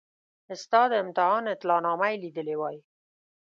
ستا 0.61 0.81
د 0.91 0.93
امتحان 1.03 1.43
اطلاع 1.55 1.79
نامه 1.85 2.07
یې 2.11 2.21
لیدلې 2.23 2.55
وای. 2.57 2.77